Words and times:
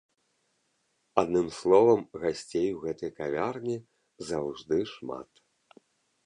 Адным 1.21 1.47
словам, 1.57 2.01
гасцей 2.23 2.65
у 2.77 2.79
гэтай 2.87 3.11
кавярні 3.19 3.77
заўжды 4.31 4.81
шмат. 4.95 5.29